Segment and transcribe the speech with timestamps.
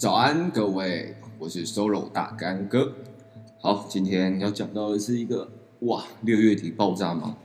[0.00, 2.90] 早安，各位，我是 Solo 大干哥。
[3.60, 5.46] 好，今天要讲到的是一个
[5.80, 7.36] 哇，六月底爆炸嘛。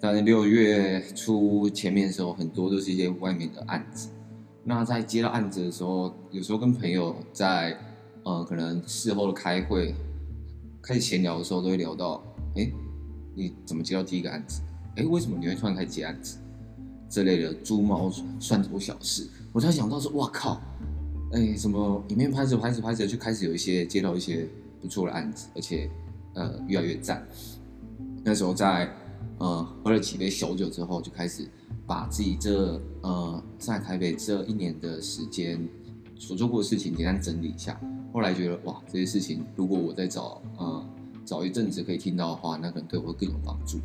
[0.00, 4.10] 但是六月初前面的时候，很多都是一些外面的案子。
[4.62, 7.76] 那在接到案子的时候，有时候跟朋友在
[8.22, 9.92] 呃，可能事后的开会，
[10.80, 12.22] 开始闲聊的时候，都会聊到，
[12.54, 12.70] 哎，
[13.34, 14.62] 你怎么接到第一个案子？
[14.94, 16.38] 哎，为什么你会突然开始接案子？
[17.10, 18.08] 这类的猪毛
[18.38, 20.60] 蒜头小事，我才想到说，哇靠，
[21.32, 24.46] 哎，什么影片拍着拍着拍着，就开始有一些接到一些
[24.80, 25.90] 不错的案子，而且
[26.34, 27.26] 呃越来越赞。
[28.22, 28.88] 那时候在
[29.38, 31.48] 呃喝了几杯小酒之后，就开始
[31.86, 35.66] 把自己这呃在台北这一年的时间
[36.18, 37.80] 所做过的事情简单整理一下。
[38.12, 40.86] 后来觉得哇，这些事情如果我再找呃
[41.24, 43.78] 找一阵子可以听到的话，那可能对我会更有帮助。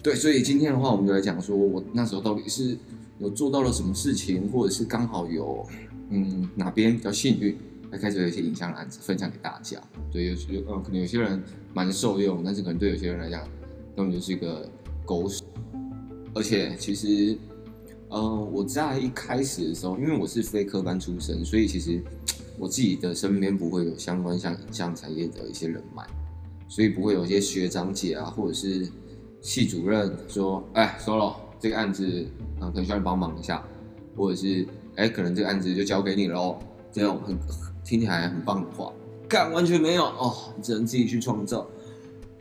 [0.00, 2.78] 对，所以今天的话，我们就来讲说，我那时候到底是
[3.18, 5.66] 有做到了什么事情，或者是刚好有，
[6.10, 7.56] 嗯，哪边比较幸运，
[7.90, 9.80] 来开始有一些影像的案子分享给大家。
[10.10, 11.42] 对，有有呃，可能有些人
[11.74, 13.42] 蛮受用，但是可能对有些人来讲，
[13.96, 14.68] 根本就是一个
[15.04, 15.42] 狗屎。
[16.34, 17.36] 而且其实，
[18.08, 22.02] 呃，我在一开始的时候，因为我是非科班出身，所以其实
[22.58, 26.06] 我自己的身边不会有相关像影像产业的一些人脉，
[26.68, 28.88] 所以不会有一些学长姐啊，或者是。
[29.40, 32.26] 系主任说：“哎，Solo，这个案子
[32.60, 33.64] 嗯，可能需要你帮忙一下，
[34.16, 34.66] 或者是
[34.98, 36.58] 哎，可能这个案子就交给你喽。
[36.92, 37.38] 这种很
[37.84, 38.92] 听起来很棒的话，
[39.28, 41.66] 干完全没有哦，你只能自己去创造。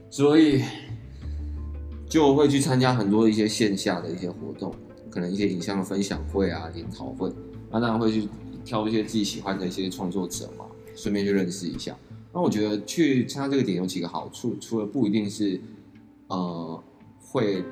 [0.09, 0.63] 所以
[2.09, 4.73] 就会去参加很多一些线下的一些活动，
[5.09, 7.31] 可能一些影像的分享会啊、研讨会，
[7.69, 8.27] 那当然会去
[8.65, 11.95] 挑一些自己喜欢的一些创作者嘛，顺便去认识一下。
[12.33, 15.59] 那我觉得去参加这个点有几个好处，除了不一定是。”
[16.29, 16.83] 呃，
[17.21, 17.63] 会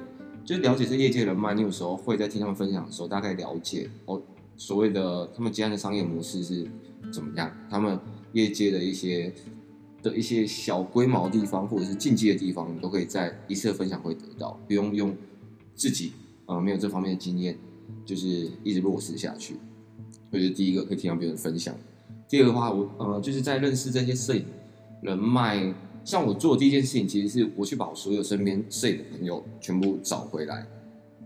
[0.46, 4.22] 就是了解这业界人脉，你有时候会在听他们分享的时候，大概了解哦，
[4.58, 6.68] 所谓的他们接案的商业模式是
[7.12, 8.00] 怎么样，他们
[8.34, 9.34] 业界的一些
[10.02, 15.16] 的一些小龟毛的地方，或者是禁忌的地方，你都可以在一次分享会得到，不用用
[15.76, 16.14] 自己
[16.46, 17.58] 呃没有这方面的经验，
[18.06, 19.56] 就是一直落实下去。
[20.32, 21.76] 所以第一个可以听到别人分享，
[22.28, 24.46] 第二个的话，我呃就是在认识这些摄影
[25.02, 25.74] 人脉。
[26.04, 30.64] 像我做的第一件事情，其实是我去把我所有身边摄影的朋友全部找回来，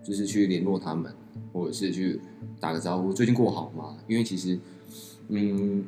[0.03, 1.13] 就是去联络他们，
[1.53, 2.19] 或者是去
[2.59, 3.97] 打个招呼，最近过好吗？
[4.07, 4.59] 因为其实，
[5.27, 5.83] 嗯，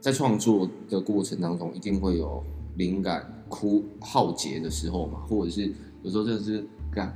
[0.00, 2.42] 在创作的过程当中，一定会有
[2.76, 5.72] 灵感枯耗竭的时候嘛，或者是
[6.02, 7.12] 有时候真的是干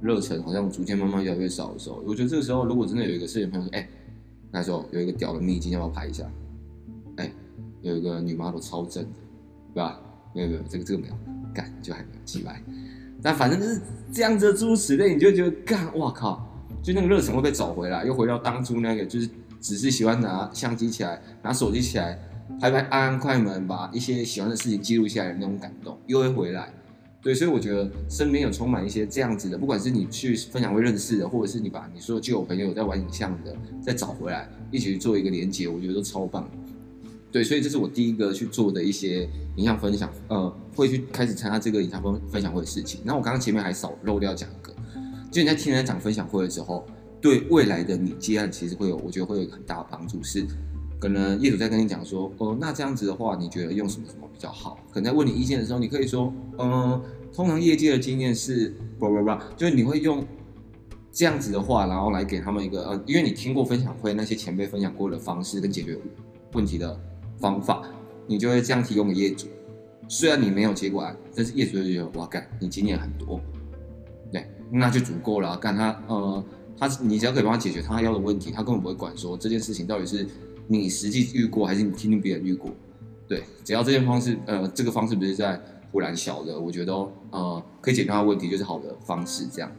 [0.00, 3.88] 热忱好像逐渐慢慢越来越少的时候，我觉得这个时候如果真的有一个摄影朋友说，哎、欸，
[4.50, 6.30] 那时候有一个屌的秘境要不要拍一下？
[7.16, 7.32] 哎、
[7.80, 9.10] 有一个女 model 超正的，
[9.72, 10.00] 对吧？
[10.34, 11.14] 没有没有，这个这个没有，
[11.54, 12.62] 干就还没有起来，
[13.26, 13.80] 但反正就是
[14.12, 16.48] 这样子的诸如此类，你就觉得干，哇靠，
[16.80, 19.28] 就那个热忱会被找回来，又回到当初那个，就是
[19.60, 22.16] 只是喜欢拿相机起来，拿手机起来，
[22.60, 26.72] 拍拍按按快门，把一些喜欢的事情记录下来的那种感动，又会回来。
[27.20, 36.48] 对，所以我觉得身边有充满一些这样子的，不管是你去分享会认识的，或者是你把你所有旧朋友在玩影像的再找回来，一起去做一个连接，我觉得都超棒。
[37.36, 43.02] 对，所以这是我第一个去做的一些影像分享，呃，会去开始参加这个影像分分享会的事情。
[43.04, 44.74] 那我刚刚前面还少漏掉讲一个，
[45.30, 46.86] 就你在听人家讲分享会的时候，
[47.20, 50.22] 对未来的你接案其实会有，我觉得会有一个很大的帮助。
[50.22, 50.46] 是，
[50.98, 54.78] 可能业主在跟你讲说，哦、那这样子的话，你觉得用什么什么比较好？
[54.90, 56.98] 可能在问你意见的时候，你可以说，嗯、
[57.34, 60.24] 通常业界的经验是，不不不，就是你会用
[61.12, 65.98] 这样子的话，然后来给他们一个，呃，因为你听过分享会那些前辈分享过的方式跟解决
[66.54, 66.98] 问题的。
[67.38, 67.82] 方法，
[68.26, 69.46] 你就会这样提供给业主。
[70.08, 73.40] 虽然你没有接过案，但是业主就觉得哇干，你经验很多，
[74.30, 75.56] 对，那就足够了。
[75.56, 76.44] 干他呃，
[76.78, 80.24] 他你只要可以帮他解决他要的问题，他根本不会管说这件事情到底是
[80.68, 82.70] 你实际遇过还是你听听别人遇过。
[83.26, 85.60] 对，只要这件方式呃这个方式不是在
[85.90, 86.92] 忽然小的，我觉得
[87.30, 89.46] 呃可以解决他问题就是好的方式。
[89.48, 89.72] 这样，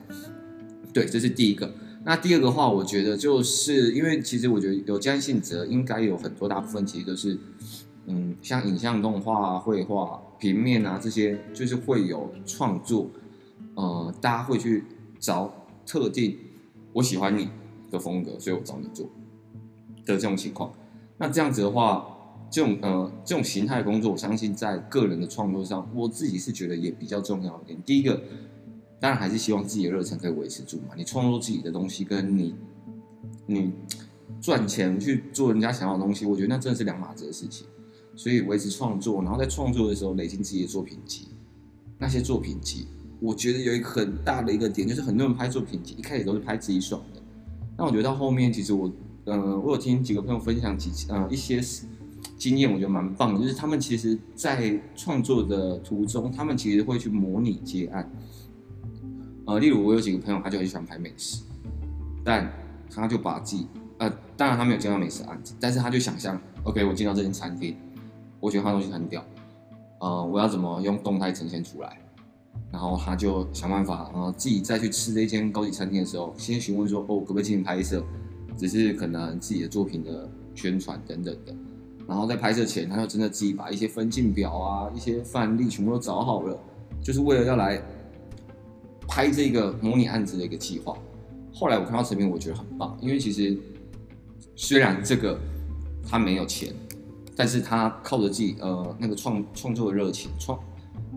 [0.93, 1.71] 对，这是第一个。
[2.07, 7.37] 那第二个话，我觉得就是因为其实我觉得有接案性质应该有很多大部分其实都是，
[8.05, 13.07] 嗯，像影像、动画、绘画、平面啊这些，就是会有创作，
[13.75, 14.85] 呃，大家会去
[15.19, 16.37] 找特定
[16.93, 17.49] 我喜欢你
[17.91, 19.05] 的风格，所以我找你做
[20.05, 20.71] 的这种情况。
[21.17, 22.07] 那这样子的话，
[22.49, 27.77] 这种呃这种形态的工作，我相信在个人的创作上，我自己是觉得也比较重要一点。
[27.85, 28.21] 第一个。
[28.99, 30.95] 当然还是希望自己的热忱可以维持住嘛。
[30.95, 32.55] 你创作自己的东西，跟你
[33.45, 33.71] 你
[34.41, 37.67] 赚钱去做人家想要的东西，我觉得那真的是两码子的事情。
[38.15, 41.27] 所以维持创作，然后在创作的时候累积自己的作品集。
[41.99, 42.87] 那些作品集，
[43.19, 47.21] 我觉得有一个很大的一个点，就是很多人拍作品集一开始都是拍自己爽的。
[47.77, 48.91] 那我觉得到后面，其实我
[49.25, 51.61] 呃，我有听几个朋友分享几呃一些
[52.37, 58.09] 经验，我觉得蛮棒的，就是他们其实，在创作的途中，他们其实会去模拟接案。
[59.47, 61.41] 呃，例如我有几个朋友，他就很喜欢拍美食，
[62.23, 62.51] 但
[62.93, 63.65] 他就把自己
[63.97, 67.75] 呃，当然他没有接到美食案子，但是他就想象，OK，我进到这间餐厅，
[68.39, 69.25] 我觉得他东西很屌，
[69.99, 71.97] 呃，我要怎么用动态呈现出来？
[72.71, 78.03] 然后他就想办法，然后自己再去吃这间高级餐厅的时候，先询问说，哦，可不可以进行拍摄？
[78.57, 81.55] 只是可能自己的作品的宣传等等的。
[82.05, 86.59] 然后在拍摄前，他就真的自己把一些分镜表啊、一些范例全部都找好了，
[87.01, 87.81] 就是为了要来
[89.07, 90.97] 拍这个模拟案子的一个计划。
[91.53, 93.57] 后来我看到成品，我觉得很棒，因为其实
[94.55, 95.39] 虽然这个
[96.07, 96.73] 他没有钱，
[97.35, 100.59] 但是他靠着自己呃那个创创作的热情创。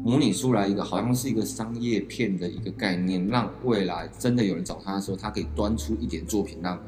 [0.02, 6.80] 模拟出来一个好像是一个商业片的一个概念，让未来真的有人找他的时候，他可以端出一点作品，让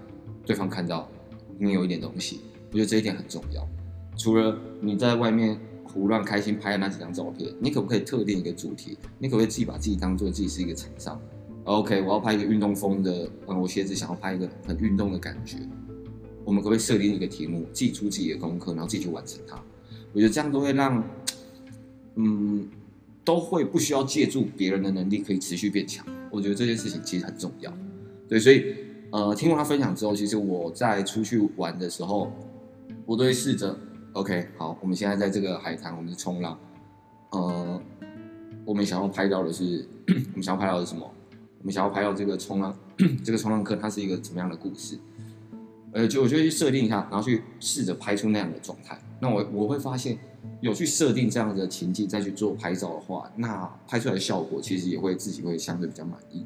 [0.47, 1.07] 对方看到
[1.59, 2.41] 你有一点东西。
[2.71, 3.69] 我觉得这一点很重要。
[4.17, 5.61] 除了你在外面
[5.93, 8.97] 胡乱开心拍的那几张照片，你可不可以特定一个主题？
[9.19, 11.21] 你可不可以自己把自己当做自己是一个厂商
[11.65, 15.57] ？OK，我要拍一个运动风的，嗯，我鞋子想要拍一个很运动的感觉。
[16.45, 19.63] 我们可不可以设定一个题目，自己出自己的功课，然后自己去完成它？
[20.13, 21.05] 我觉得这样都会让，
[22.17, 22.69] 嗯。
[23.25, 26.05] 都会不需要借助别人的能力，可以持续变强。
[26.29, 27.73] 我觉得这件事情其实很重要，
[28.29, 28.75] 对，所以
[29.13, 32.33] 呃，听完他分享之后，其实我在出去玩的时候，
[33.07, 33.79] 我都会试着
[34.13, 36.59] ，OK，好，我们现在在这个海滩，我们是冲浪，
[37.31, 37.81] 呃，
[38.65, 39.87] 我们想要拍到的是，
[40.33, 41.11] 我们想要拍到的是什么？
[41.61, 42.77] 我们想要拍到这个冲浪，
[43.25, 44.99] 这个冲浪客它是一个怎么样的故事？
[45.93, 48.99] 呃，就我就会去设定一下，然后去试着拍出那样的状态。
[49.21, 50.19] 那我我会发现。
[50.61, 56.45] 有去设定这样的情境再去做拍照的话，那拍出来的效果其实也会自己会相对比较满意。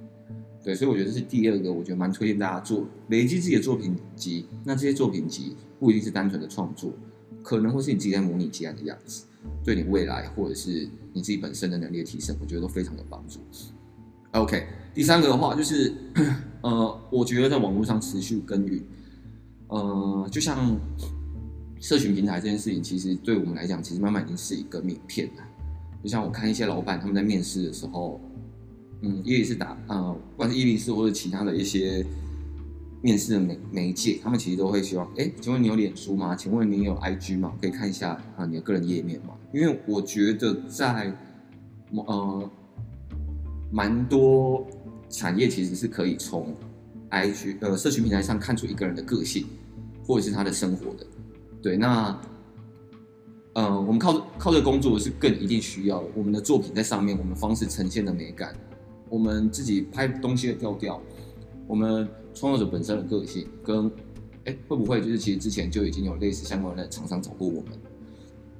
[0.62, 4.46] 对，所以我觉得这是第二个，我觉得蛮推荐大家做累积自己的作品集。
[4.64, 6.92] 那这些作品集不一定是单纯的创作，
[7.46, 9.24] 可能会是你自己在模拟接案的样子，
[9.64, 13.38] 对你未来或者是你自己本身的能力的提升，我觉得都非常有帮助。
[14.32, 15.94] OK，第三个的话就是，
[16.62, 18.82] 呃，我觉得在网络上持续耕耘，
[19.68, 20.76] 呃，就像。
[21.78, 25.42] 社群平台这件事情，其实对我们来讲，其实慢慢已经是一个名片了。
[26.02, 28.18] 就像我看一些老板他们在面试的时候，
[29.02, 32.04] 嗯，也是打呃，不管是104或者其他的一些
[33.02, 36.34] 面试的媒媒介，他们其实都会希望，哎，请问你有脸书吗？
[36.34, 37.52] 请问你有 IG 吗？
[37.60, 39.34] 可以看一下啊，你的个人页面吗？
[39.52, 41.12] 因为我觉得在
[41.92, 42.50] 呃
[43.70, 44.66] 蛮多
[45.08, 46.54] 产业其实是可以从
[47.10, 49.46] IG 呃社群平台上看出一个人的个性，
[50.04, 51.06] 或者是他的生活的。
[51.62, 52.18] 对，那，
[53.54, 56.02] 呃，我们靠靠这工作是更一定需要。
[56.14, 58.54] 我们的作品在上面，我们方式呈现的美感，
[59.08, 61.00] 我们自己拍东西的调调，
[61.66, 63.90] 我们创作者本身的个性，跟，
[64.44, 67.72] 哎，会不会就是其实之前就已经有类似相关的厂商找过我们？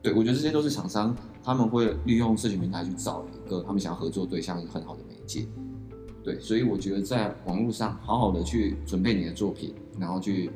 [0.02, 1.14] 对，我觉得这些都是厂商
[1.44, 5.46] 他们会利用社群平台去找一个他们想要合作对象很好的媒介。
[6.24, 10.50] 对，所以我觉得在网络上好好的去准备你的作品，然后去。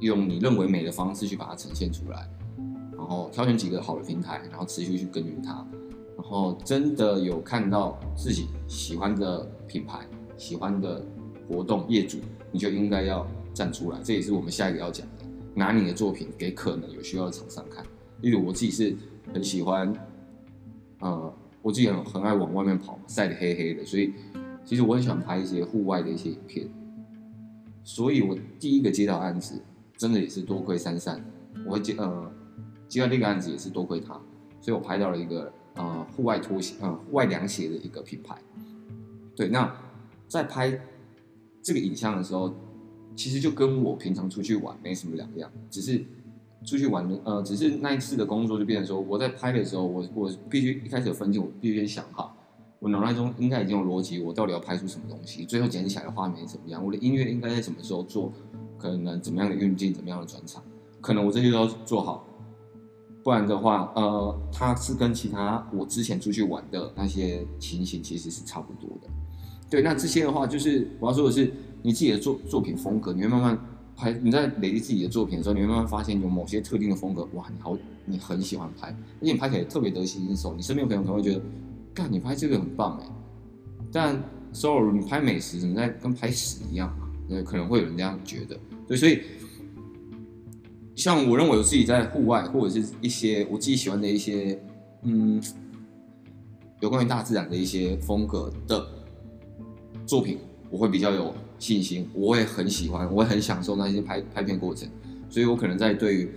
[0.00, 2.28] 用你认为美的方式去把它呈现出来，
[2.98, 5.66] 然后挑选几个好的平台，然后持续去耕耘它，
[6.18, 10.06] 然后真的有看到自己喜欢的品牌、
[10.36, 11.02] 喜欢的
[11.48, 12.18] 活动业主，
[12.50, 13.98] 你就应该要站出来。
[14.02, 17.84] 这也是我们下一个要讲的，拿你的作品给可能有需要的厂商看。
[18.20, 18.96] 例如我自己是
[19.32, 19.92] 很喜欢，
[21.00, 24.12] 呃，我自己很很爱往外面跑，晒得黑黑的，所以
[24.64, 26.68] 其实我很喜欢拍一些户外的一些影片。
[27.84, 29.62] 所以我第一个接到案子。
[29.98, 31.18] 真的也是多亏珊珊，
[31.64, 32.30] 我会接呃
[32.86, 34.12] 接到这个案子也是多亏他，
[34.60, 38.36] 所以我拍到了一个呃户外拖鞋呃户外凉鞋的一个品牌。
[39.34, 39.74] 对，那
[40.28, 40.78] 在拍
[41.66, 42.54] 这个影像的时候，
[43.16, 46.00] 其实就跟我平常出去玩没什么两样，只是
[46.64, 52.36] 出去玩的呃只是那一次的工作就变成说我在拍的时候，我我必须一开始有分镜，我必须先想好，
[52.78, 58.32] 我脑袋中应该已经有逻辑，我到底要拍出什么东西，最后剪起来的画面怎么样，我的音乐应该在什么时候做。
[58.78, 60.62] 可能怎么样的运镜，怎么样的转场，
[61.00, 62.26] 可能我这些都要做好，
[63.24, 69.08] 不然的话，呃，它是跟其他我之前出去玩的那些情形其实是差不多的。
[69.68, 73.58] 对，那这些的话，就是我要说的是，你自己的作作品风格，你会慢慢
[73.96, 81.42] 拍，你在累积自己的作品的时候，你会慢慢发现有某些特定的风格，哇，你好，你很喜欢拍，而且你拍起来特别得心应手，你身边朋友可能会觉得，
[81.92, 83.06] 干，你拍这个很棒哎，
[83.90, 86.94] 但 sorry，你拍美食怎么在跟拍屎一样？
[87.28, 88.56] 呃，可能会有人这样觉得，
[88.86, 89.20] 对，所以
[90.94, 94.56] 像我认为我自己在户外或者是一些我自己喜欢的一些，
[95.02, 95.42] 嗯，
[96.80, 98.86] 有关于大自然的一些风格的
[100.06, 100.38] 作品，
[100.70, 104.88] 我会比较有信心，我也很喜欢，我也很享受那些拍拍片过程，
[105.28, 106.30] 所以我可能在对于，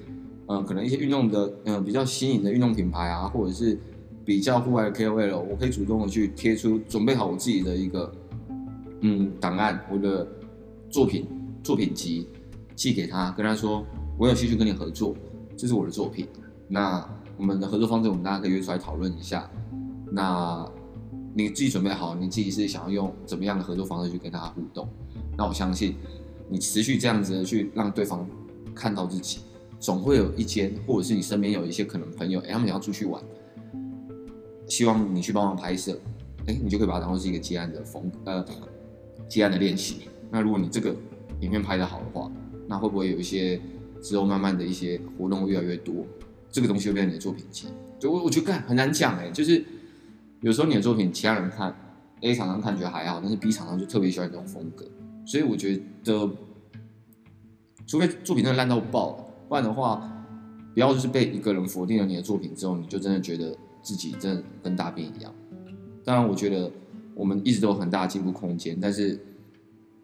[0.48, 3.78] 嗯、呃，可能一些运动的，嗯、呃，比较新颖的运动品牌啊，或者是
[4.26, 8.12] 比较户外的 KOL，我可以主动的去贴出，准备好我自己的一个，
[9.02, 10.28] 嗯，档案，我的
[10.90, 11.28] 作品
[11.64, 12.28] 作品集
[12.76, 13.86] 寄给他，跟他说
[14.18, 15.16] 我有兴趣跟你合作，
[15.56, 16.28] 这是我的作品，
[16.68, 17.08] 那
[17.38, 19.50] 我们的合作方式，我们大家可以约出来讨论一下，
[20.12, 20.68] 那。
[21.42, 24.88] 你自己准备好，你自己是想要用怎么样的合作方式去跟他互动？
[25.38, 25.96] 那我相信，
[26.50, 28.28] 你持续这样子的去让对方
[28.76, 29.40] 看到自己，
[29.80, 33.24] 总会有一间，或者是你身边有一些可能朋友，哎，他们想要出去玩，
[34.68, 35.98] 希望你去帮忙拍摄，
[36.46, 38.46] 哎，你就可以把它当做是一个接案的风，呃，
[39.30, 40.10] 接案的练习。
[40.30, 40.94] 那如果你这个
[41.40, 42.30] 影片拍得好的话，
[42.68, 43.62] 那会不会有一些
[44.02, 46.06] 之后慢慢的一些活动会越来越多？
[46.52, 47.68] 这个东西会变成你的作品集？
[47.98, 49.64] 就我我觉得很难讲，哎，就是。
[50.42, 51.76] 有时候你的作品，其他人看
[52.22, 54.86] ，A 厂商看觉得还好，但是 B 厂商就特别喜欢这种风格，
[55.26, 56.30] 所以我觉得，
[57.86, 59.12] 除非作品真的烂到爆，
[59.50, 60.26] 不然的话，
[60.74, 65.34] 不要就是被一个人否定了你的作品之后，你就真的觉得自己真的跟大便一样。
[66.06, 66.72] 当然，我觉得
[67.16, 69.20] 我们一直都有很大的进步空间，但是，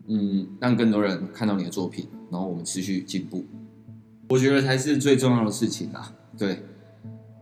[0.08, 3.46] 嗯，让更多人看到你的作品，然后我们持续进步，
[4.30, 6.14] 我觉得才是最重要的事情啊。
[6.38, 6.60] 对，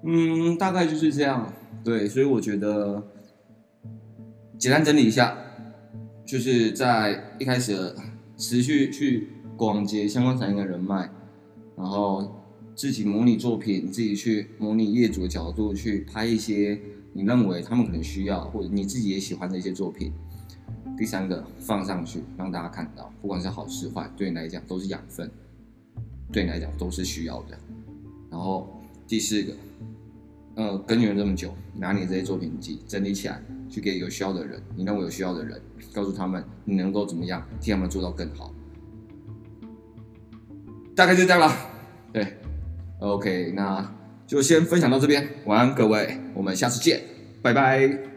[0.04, 1.52] 嗯，大概就是这样。
[1.82, 3.02] 对，所以我觉得
[4.58, 5.38] 简单整理一下，
[6.26, 7.94] 就是在一开始
[8.38, 9.28] 持续去
[9.58, 11.10] 广结相关产业的人脉，
[11.76, 12.42] 然后
[12.74, 16.80] 自己模拟作品，自己去模拟业主的角度去拍一些
[17.12, 20.14] 你认为他们可能需要或者你自己也喜欢的一些作品。
[20.98, 25.30] 第三个放上去让大家看到，不管是好是坏，对你来讲都是养分，
[26.32, 27.58] 对你来讲都是需要的。
[28.32, 29.54] 然后第四个。
[30.56, 35.60] 呃，耕耘了这么久，拿你这些作品集整理起来，去给有需要的人，你认为有需要的人，
[35.94, 38.54] 告诉他们你能够怎么样替他们做到更好。
[40.96, 41.52] 大概就这样了，
[42.12, 42.38] 对
[43.00, 43.96] ，OK，那
[44.28, 47.02] 就先分享到这边，晚安各位，我们下次见，
[47.42, 48.13] 拜拜。